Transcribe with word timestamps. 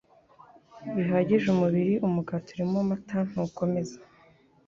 bihagije 0.95 1.45
umubiri. 1.55 1.93
Umugati 2.07 2.47
urimo 2.51 2.77
amata 2.83 3.17
ntukomeza 3.29 3.97